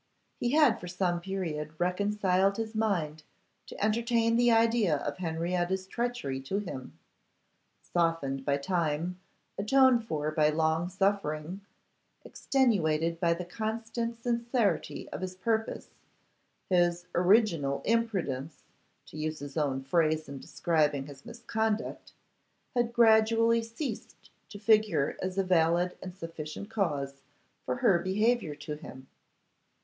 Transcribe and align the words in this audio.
He 0.39 0.53
had 0.53 0.79
for 0.79 0.87
some 0.87 1.21
period 1.21 1.75
reconciled 1.77 2.57
his 2.57 2.73
mind 2.73 3.21
to 3.67 3.79
entertain 3.79 4.35
the 4.35 4.49
idea 4.51 4.95
of 4.97 5.17
Henrietta's 5.17 5.85
treachery 5.85 6.41
to 6.41 6.57
him. 6.57 6.97
Softened 7.83 8.43
by 8.43 8.57
time, 8.57 9.19
atoned 9.59 10.05
for 10.07 10.31
by 10.31 10.49
long 10.49 10.89
suffering, 10.89 11.61
extenuated 12.25 13.19
by 13.19 13.35
the 13.35 13.45
constant 13.45 14.19
sincerity 14.23 15.07
of 15.09 15.21
his 15.21 15.35
purpose, 15.35 15.89
his 16.67 17.05
original 17.13 17.83
imprudence, 17.85 18.63
to 19.05 19.17
use 19.17 19.37
his 19.37 19.55
own 19.55 19.83
phrase 19.83 20.27
in 20.27 20.39
describing 20.39 21.05
his 21.05 21.27
misconduct, 21.27 22.11
had 22.75 22.91
gradually 22.91 23.61
ceased 23.61 24.31
to 24.49 24.57
figure 24.57 25.15
as 25.21 25.37
a 25.37 25.43
valid 25.43 25.95
and 26.01 26.17
sufficient 26.17 26.71
cause 26.71 27.21
for 27.67 27.75
her 27.85 27.99
behaviour 27.99 28.55
to 28.55 28.73
him. 28.73 29.05